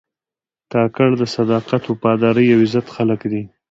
کاکړ 0.71 1.09
د 1.21 1.23
صداقت، 1.35 1.83
وفادارۍ 1.85 2.47
او 2.53 2.59
عزت 2.65 2.87
خلک 2.95 3.21
دي. 3.31 3.43